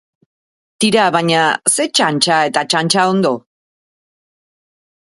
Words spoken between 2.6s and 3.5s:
txantxa-ondo?